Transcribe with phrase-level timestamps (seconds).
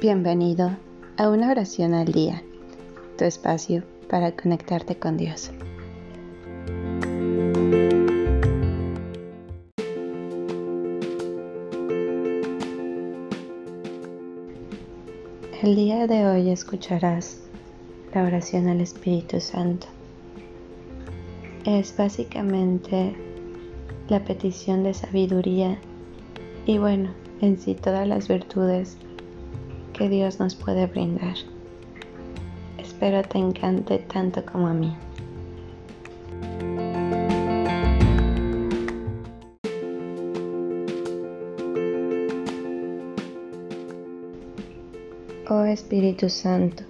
[0.00, 0.76] Bienvenido
[1.16, 2.40] a una oración al día,
[3.16, 5.50] tu espacio para conectarte con Dios.
[15.64, 17.40] El día de hoy escucharás
[18.14, 19.88] la oración al Espíritu Santo.
[21.64, 23.16] Es básicamente
[24.08, 25.76] la petición de sabiduría
[26.66, 27.10] y bueno,
[27.40, 28.96] en sí todas las virtudes
[29.98, 31.34] que Dios nos puede brindar.
[32.78, 34.96] Espero te encante tanto como a mí.
[45.50, 46.84] Oh Espíritu Santo,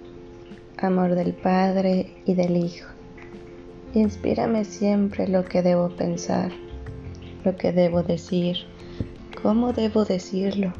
[0.77, 2.89] amor del Padre y del Hijo,
[3.95, 6.51] inspírame siempre lo que debo pensar,
[7.43, 8.57] lo que debo decir,
[9.41, 10.73] cómo debo decirlo,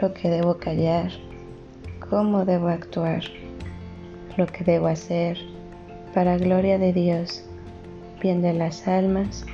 [0.00, 1.10] lo que debo callar,
[2.10, 3.22] cómo debo actuar,
[4.36, 5.38] lo que debo hacer
[6.12, 7.44] para gloria de Dios,
[8.20, 9.46] bien de las almas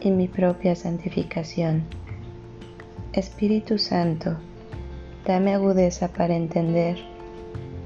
[0.00, 1.84] y mi propia santificación.
[3.12, 4.36] Espíritu Santo,
[5.26, 6.98] dame agudeza para entender,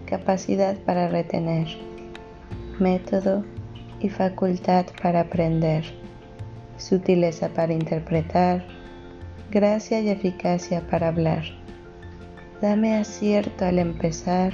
[0.07, 1.69] capacidad para retener,
[2.81, 3.45] método
[4.01, 5.85] y facultad para aprender,
[6.77, 8.65] sutileza para interpretar,
[9.51, 11.65] gracia y eficacia para hablar
[12.61, 14.53] Dame acierto al empezar,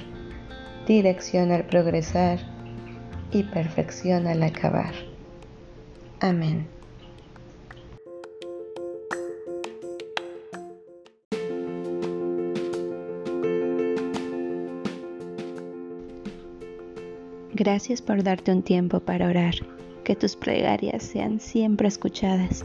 [0.87, 2.39] dirección al progresar
[3.31, 4.93] y perfección al acabar.
[6.21, 6.67] Amén.
[17.53, 19.55] Gracias por darte un tiempo para orar.
[20.03, 22.65] Que tus plegarias sean siempre escuchadas.